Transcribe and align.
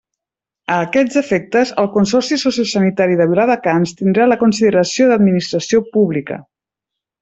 A 0.75 0.77
aquests 0.85 1.19
efectes, 1.21 1.73
el 1.83 1.89
Consorci 1.97 2.39
Sociosanitari 2.45 3.19
de 3.21 3.29
Viladecans 3.35 3.97
tindrà 4.03 4.31
la 4.35 4.41
consideració 4.47 5.11
d'Administració 5.15 5.87
Pública. 5.97 6.45